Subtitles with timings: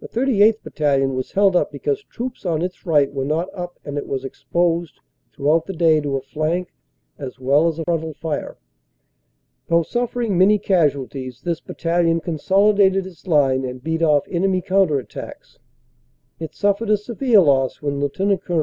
[0.00, 0.62] The 38th.
[0.62, 4.22] Battalion was held up because troops on its right were not up and it was
[4.22, 5.00] exposed
[5.32, 6.74] throughout the day to a flank
[7.16, 8.58] as well as frontal fire.
[9.68, 15.08] Though suffering many casualties, this battalion consolidated its line and beat off enemy counter at
[15.08, 15.58] tacks.
[16.38, 18.42] It suffered a severe loss when Lt.
[18.44, 18.56] Col.
[18.58, 18.58] S.